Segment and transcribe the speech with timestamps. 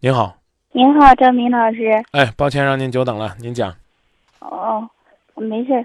[0.00, 0.32] 您好，
[0.70, 1.90] 您好，张明老师。
[2.12, 3.74] 哎，抱歉让您久等了，您讲。
[4.38, 4.88] 哦，
[5.34, 5.84] 没事。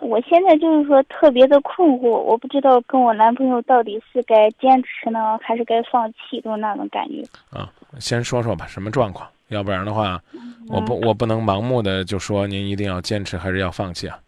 [0.00, 7.22] 我现在就是说特别的困惑，我不知道跟我男朋友到底是该坚持呢，还是该放弃，就是那种感觉。
[7.50, 7.66] 啊，
[7.98, 9.26] 先说说吧，什么状况？
[9.48, 10.20] 要不然的话，
[10.68, 14.18] 我不我不能盲目的就说您一定要坚持还是要放弃啊。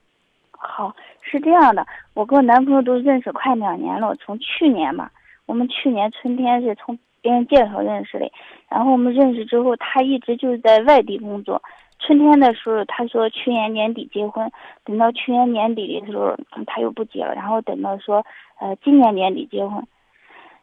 [0.52, 5.12] 好，是这样的，我跟我男朋友都认识快两年了，从去年吧，
[5.44, 6.98] 我们去年春天是从。
[7.26, 8.30] 别人介绍认识的，
[8.68, 11.60] 然后我们认识之后，他一直就是在外地工作。
[11.98, 14.48] 春天的时候，他说去年年底结婚，
[14.84, 16.36] 等到去年年底的时候，
[16.68, 17.34] 他又不结了。
[17.34, 18.24] 然后等到说，
[18.60, 19.84] 呃，今年年底结婚，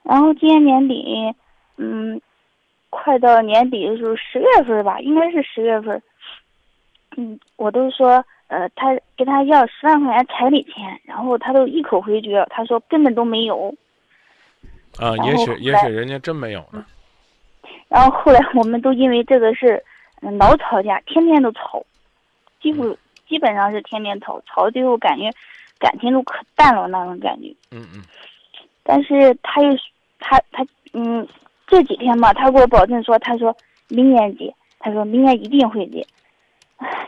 [0.03, 1.35] 然后今年年底，
[1.75, 2.21] 嗯，
[2.89, 6.01] 快到年底的时候，十月份吧，应该是十月份，
[7.17, 13.75] 嗯，我都说，呃，他给他要十万块钱彩礼钱，然后他都一口回绝，他说根本都没有。
[14.99, 16.85] 啊，也许也许人家真没有呢。
[17.87, 19.83] 然后后来我们都因为这个事，
[20.21, 21.83] 嗯，老吵架，天天都吵，
[22.61, 25.29] 几乎基本上是天天吵，吵到最后感觉
[25.79, 27.53] 感情都可淡了那种感觉。
[27.71, 28.03] 嗯嗯。
[28.83, 29.69] 但是他又
[30.19, 31.27] 他他嗯，
[31.67, 33.55] 这几天吧，他给我保证说，他说
[33.89, 36.05] 明年结，他说明年一定会结。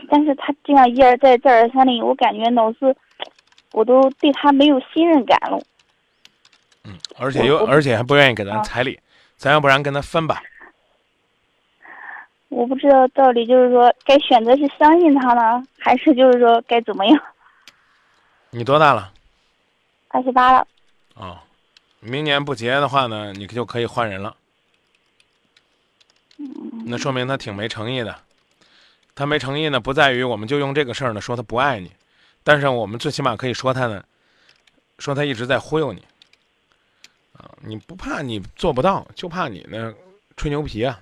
[0.10, 2.96] 但是他这样一而再再而三的，我感觉老是
[3.74, 5.60] 我都对他没有信任感了。
[7.18, 9.00] 嗯，而且又而且还不愿意给咱彩礼，
[9.38, 10.42] 咱要不然跟他分吧。
[12.50, 17.22] 我不知道到底就是说该选择是相信他呢，还是就是说该怎么样？
[18.52, 19.12] 你多大了？
[20.10, 20.66] 二十八了。
[21.16, 21.38] 哦，
[22.00, 24.36] 明年不结的话呢，你就可以换人了。
[26.86, 28.16] 那说明他挺没诚意的。
[29.16, 31.92] 他没诚意呢，不在于我们就用这个事儿呢说他不爱你，
[32.44, 34.04] 但是我们最起码可以说他呢，
[35.00, 36.04] 说他一直在忽悠你。
[37.38, 39.94] 啊，你不怕你做不到，就怕你那
[40.38, 41.00] 吹牛皮啊！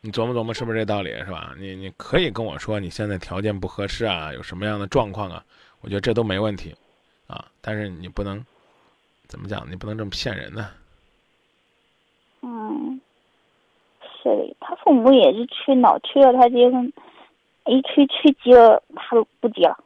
[0.00, 1.54] 你琢磨琢磨，是不是这道理是吧？
[1.58, 5.44] 你你可以跟我说你现在条件不合适啊，有什么样的状况啊？
[5.80, 6.74] 我觉得这都没问题，
[7.26, 8.44] 啊，但是你不能
[9.26, 9.70] 怎么讲？
[9.70, 10.70] 你不能这么骗人呢。
[12.40, 13.00] 嗯，
[14.00, 16.92] 是的，他父母也是催老催着他结婚，
[17.66, 19.78] 一催催急了，他都不结了，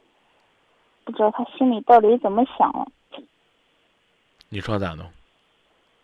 [1.05, 2.87] 不知道他心里到底怎么想了。
[4.49, 5.11] 你说咋弄？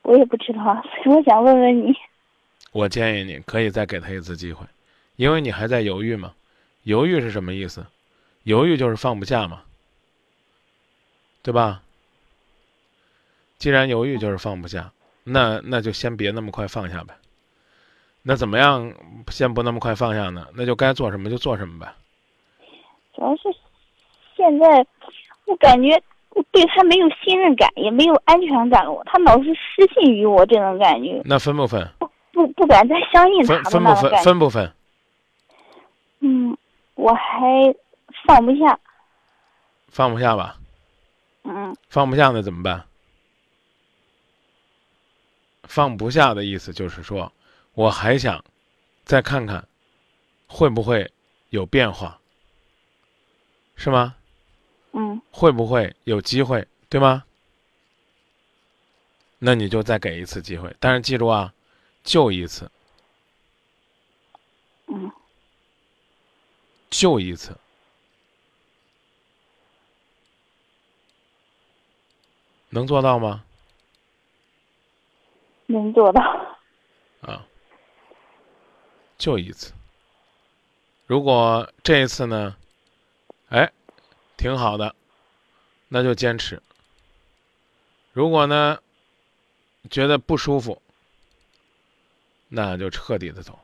[0.02, 1.94] 我也不知道，所以我想问问你。
[2.72, 4.66] 我建议你可以再给他一次机会，
[5.16, 6.34] 因为你还在犹豫嘛。
[6.82, 7.86] 犹豫是什么意思？
[8.42, 9.62] 犹豫就是放不下嘛，
[11.42, 11.82] 对吧？
[13.58, 14.90] 既然犹豫就是放不下，
[15.22, 17.14] 那那就先别那么快放下呗。
[18.22, 18.92] 那怎么样
[19.28, 20.48] 先不那么快放下呢？
[20.54, 21.94] 那就该做什么就做什么呗。
[23.14, 23.42] 主要是
[24.36, 24.84] 现在
[25.44, 26.02] 我感觉。
[26.34, 29.02] 我对他没有信任感，也没有安全感了。
[29.04, 31.20] 他老是失信于我，这种感觉。
[31.24, 31.86] 那分不分？
[31.98, 33.64] 不不不敢再相信他了。
[33.64, 34.24] 分不分？
[34.24, 34.72] 分不分？
[36.20, 36.56] 嗯，
[36.94, 37.74] 我还
[38.26, 38.78] 放不下。
[39.88, 40.56] 放不下吧。
[41.44, 41.76] 嗯。
[41.88, 42.82] 放不下那怎么办？
[45.64, 47.30] 放不下的意思就是说，
[47.74, 48.42] 我还想
[49.04, 49.64] 再看看，
[50.46, 51.10] 会不会
[51.50, 52.18] 有变化？
[53.76, 54.14] 是吗？
[55.12, 57.24] 嗯，会不会有机会，对吗？
[59.38, 61.52] 那你就再给一次机会，但是记住啊，
[62.02, 62.70] 就一次。
[64.86, 65.10] 嗯，
[66.88, 67.56] 就一次，
[72.70, 73.44] 能做到吗？
[75.66, 76.22] 能做到。
[77.22, 77.46] 啊，
[79.18, 79.72] 就一次。
[81.06, 82.56] 如果这一次呢？
[83.48, 83.70] 哎。
[84.34, 84.96] 挺好的，
[85.94, 86.62] 那就坚持。
[88.14, 88.78] 如果呢，
[89.90, 90.80] 觉得不舒服，
[92.48, 93.58] 那就彻底的走，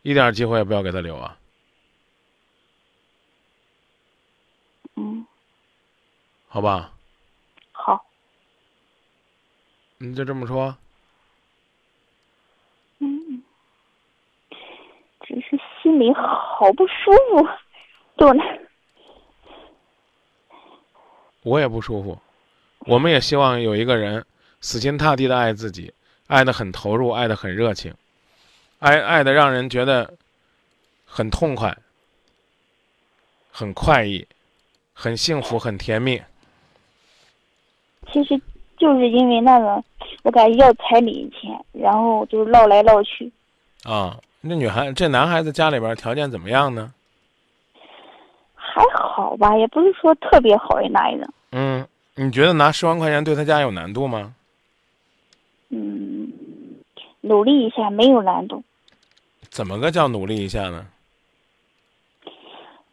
[0.00, 1.36] 一点机会也不要给他留啊。
[4.96, 5.26] 嗯，
[6.48, 6.94] 好吧。
[7.72, 8.06] 好。
[9.98, 10.74] 你就这么说。
[13.00, 13.42] 嗯，
[15.20, 17.46] 只是心里好不舒服，
[18.16, 18.59] 都那。
[21.42, 22.18] 我也不舒服，
[22.80, 24.24] 我们也希望有一个人
[24.60, 25.92] 死心塌地的爱自己，
[26.26, 27.94] 爱的很投入，爱的很热情，
[28.78, 30.12] 爱爱的让人觉得
[31.04, 31.76] 很痛快、
[33.50, 34.26] 很快意、
[34.92, 36.20] 很幸福、很甜蜜。
[38.12, 38.40] 其实
[38.76, 39.82] 就是因为那个，
[40.22, 43.30] 我感觉要彩礼钱，然后就是唠来唠去。
[43.84, 46.92] 啊，那女孩这男孩子家里边条件怎么样呢？
[48.80, 51.28] 还好吧，也不是说特别好的那一种。
[51.52, 54.34] 嗯，你觉得拿十万块钱对他家有难度吗？
[55.68, 56.32] 嗯，
[57.20, 58.62] 努力一下没有难度。
[59.48, 60.86] 怎么个叫努力一下呢？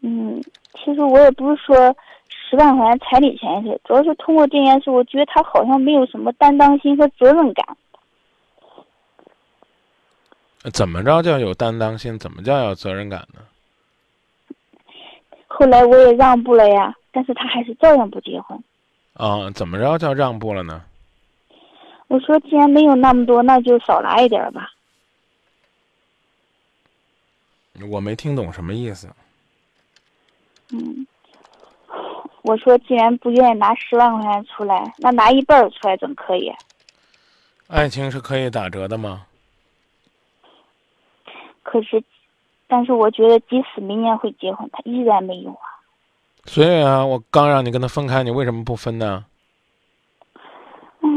[0.02, 0.42] 嗯，
[0.74, 1.76] 其实我也不是说
[2.30, 7.66] 十万块钱彩礼钱事，主要是通过这件事，我觉得他好像没有什么担当心和责任感。
[10.74, 12.18] 怎么着叫有担当心？
[12.20, 13.40] 怎么叫有责任感呢？
[15.58, 18.64] 后来我也让步了呀，但是他还是照样不结婚。
[19.14, 20.84] 啊，怎么着叫让步了呢？
[22.10, 24.70] 我说，既然没有那么多，那就少拿一点吧。
[27.90, 29.10] 我没听懂什么意思。
[30.72, 31.08] 嗯，
[32.44, 36.54] 我说，既然不愿意拿十万块钱出来，那拿一半出来总可以。
[37.68, 39.26] 爱情是可以打折的吗？
[41.64, 42.04] 可是，
[42.68, 45.64] 但是我觉得，即使明年会结婚，他依然没有啊。
[46.46, 49.26] 所以啊，我刚让你跟他分开，你为什么不分呢？
[51.02, 51.10] 唉，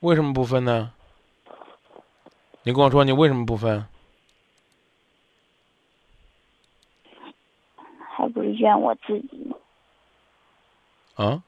[0.00, 0.92] 为什么不分呢？
[2.62, 3.86] 你跟我说，你为什么不分？
[8.16, 9.56] 还不是怨我自己。
[11.14, 11.42] 啊？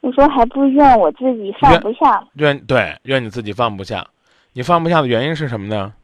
[0.00, 2.26] 我说，还不是怨我自己放不下。
[2.34, 4.06] 怨对，怨你自己放不下。
[4.52, 5.94] 你放不下的原因是什么呢？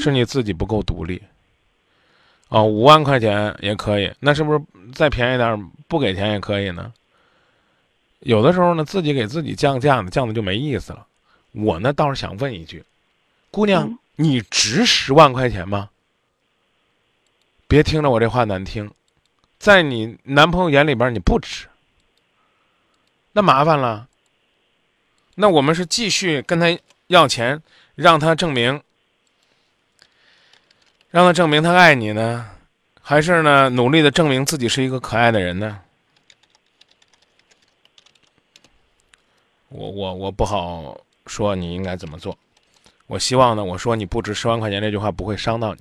[0.00, 1.22] 是你自己不够独立。
[2.48, 4.60] 哦，五万块钱也可以，那是不是
[4.92, 6.92] 再便宜点不给钱也可以呢？
[8.20, 11.06] 有的时候呢，自己给自己降价呢，降的就没意思了。
[11.52, 12.84] 我呢倒是想问一句，
[13.50, 15.90] 姑娘，你值十万块钱吗？
[17.66, 18.90] 别听着我这话难听，
[19.58, 21.66] 在你男朋友眼里边你不值，
[23.32, 24.08] 那麻烦了。
[25.34, 26.66] 那我们是继续跟他
[27.08, 27.62] 要钱，
[27.94, 28.82] 让他证明。
[31.10, 32.50] 让他证明他爱你呢，
[33.00, 35.80] 还是呢努力的证明自己是一个可爱的人呢？
[39.70, 42.36] 我我我不好说你应该怎么做。
[43.06, 45.80] 我希望呢，我说你不值十万块钱这句话不会伤到你。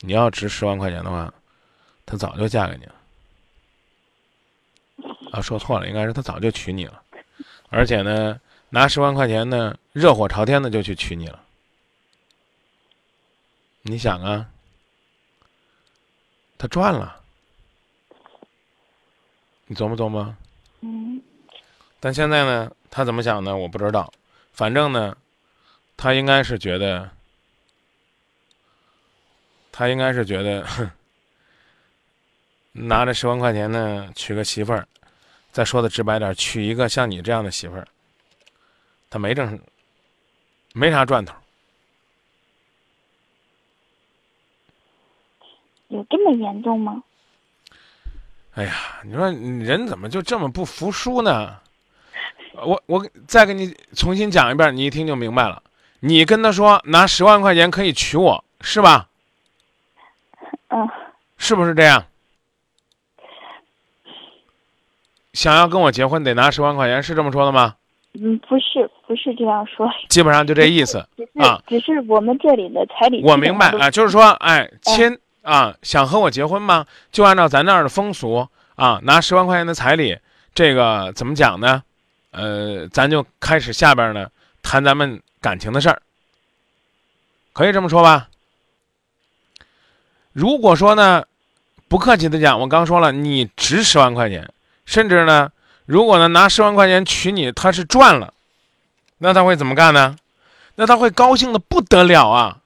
[0.00, 1.32] 你要值十万块钱的话，
[2.04, 2.94] 他早就嫁给你了。
[5.32, 7.02] 啊，说错了，应该是他早就娶你了，
[7.70, 8.38] 而且呢，
[8.68, 11.43] 拿十万块钱呢，热火朝天的就去娶你了。
[13.86, 14.48] 你想啊，
[16.56, 17.20] 他赚了，
[19.66, 20.34] 你琢磨琢磨。
[20.80, 21.22] 嗯。
[22.00, 23.54] 但现在呢，他怎么想呢？
[23.54, 24.10] 我不知道。
[24.52, 25.14] 反正呢，
[25.98, 27.10] 他应该是觉得，
[29.70, 30.90] 他应该是觉得，
[32.72, 34.88] 拿着十万块钱呢，娶个媳妇儿，
[35.52, 37.86] 再说的直白点，娶一个像你这样的媳妇儿，
[39.10, 39.60] 他没挣，
[40.72, 41.34] 没啥赚头。
[45.88, 47.02] 有这么严重吗？
[48.54, 48.72] 哎呀，
[49.04, 51.56] 你说人怎么就这么不服输呢？
[52.64, 55.60] 我我再给你重新讲一遍，你一听就明白了。
[55.98, 59.08] 你跟他说拿十万块钱可以娶我，是吧？
[60.68, 60.88] 嗯。
[61.36, 62.04] 是不是这样？
[65.32, 67.74] 想要跟我结婚得拿十万块钱，是这么说的吗？
[68.12, 69.90] 嗯，不是，不是这样说。
[70.08, 70.98] 基本上就这意思
[71.40, 71.60] 啊。
[71.66, 73.20] 只是我们这里的彩礼。
[73.24, 75.18] 我明白啊，就是说，哎，亲。
[75.44, 76.86] 啊，想和我结婚吗？
[77.12, 80.18] 就按照咱那儿的风俗啊，拿十万块钱的彩礼，
[80.54, 81.82] 这个怎么讲呢？
[82.30, 84.26] 呃，咱就开始下边呢
[84.62, 86.02] 谈咱们感情的事儿，
[87.52, 88.28] 可以这么说吧？
[90.32, 91.24] 如果说呢，
[91.88, 94.50] 不客气的讲，我刚说了，你值十万块钱，
[94.86, 95.52] 甚至呢，
[95.84, 98.32] 如果呢拿十万块钱娶你，他是赚了，
[99.18, 100.16] 那他会怎么干呢？
[100.76, 102.58] 那他会高兴的不得了啊！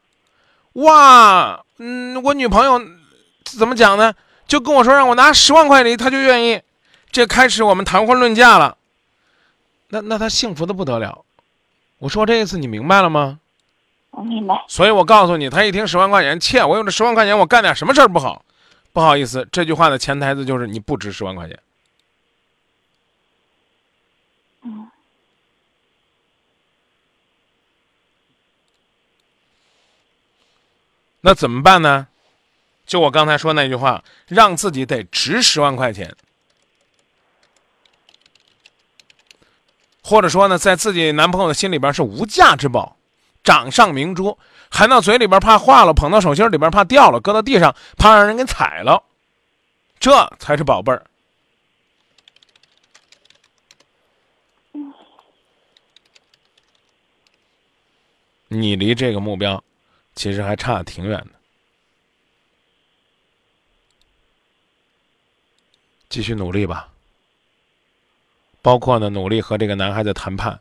[0.75, 1.65] 哇！
[1.79, 2.81] 嗯，我女朋友
[3.45, 4.15] 怎么讲呢？
[4.47, 6.61] 就跟我说让我拿十万块礼，她就愿意。
[7.11, 8.77] 这开始我们谈婚论嫁了。
[9.89, 11.25] 那那她幸福的不得了。
[11.99, 13.41] 我说这一次你明白了吗？
[14.11, 14.65] 我明白。
[14.69, 16.65] 所以我告诉你，他一听十万块钱，切！
[16.65, 18.45] 我有这十万块钱，我干点什么事儿不好？
[18.93, 21.59] 不好意思，这句话的潜台词就是你不值十万块钱。
[24.63, 24.91] 嗯。
[31.21, 32.07] 那怎么办呢？
[32.87, 36.17] 就我刚才说那句话，让自己得值十万块钱，
[40.03, 42.97] 或者说呢，在自己男朋友的心里边是无价之宝，
[43.45, 44.39] 掌上明珠，
[44.71, 49.03] 含到嘴里边怕化了，捧到手心里边怕掉了，搁到地上怕让人给踩了，
[49.99, 51.05] 这才是宝贝儿。
[58.51, 59.63] 你离这个目标。
[60.19, 61.31] 其实还差挺远的，
[66.09, 66.89] 继续努力吧。
[68.61, 70.61] 包括呢努力和这个男孩子谈判，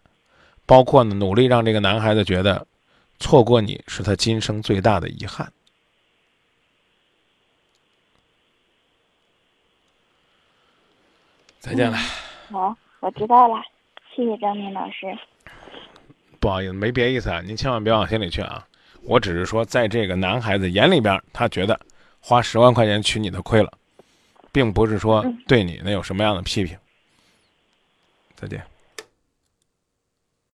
[0.68, 2.68] 包括呢努力让这个男孩子觉得
[3.18, 5.52] 错过你是他今生最大的遗憾。
[11.58, 11.98] 再见了。
[12.52, 13.56] 好，我知道了，
[14.16, 15.18] 谢谢张明老师。
[16.40, 18.68] 不好意思，没别意思啊，您千万别往心里去啊。
[19.04, 21.80] 我只是说，在这个男孩子眼里边，他觉得
[22.20, 23.72] 花十万块钱娶你的亏了，
[24.52, 26.78] 并不是说对你那有什么样的批评。
[28.36, 28.62] 再见。